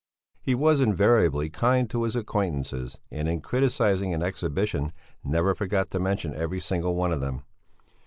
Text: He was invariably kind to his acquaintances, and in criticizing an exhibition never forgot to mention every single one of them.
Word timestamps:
He 0.41 0.55
was 0.55 0.81
invariably 0.81 1.51
kind 1.51 1.87
to 1.91 2.01
his 2.01 2.15
acquaintances, 2.15 2.97
and 3.11 3.29
in 3.29 3.39
criticizing 3.39 4.15
an 4.15 4.23
exhibition 4.23 4.93
never 5.23 5.53
forgot 5.53 5.91
to 5.91 5.99
mention 5.99 6.33
every 6.33 6.59
single 6.59 6.95
one 6.95 7.11
of 7.11 7.21
them. 7.21 7.43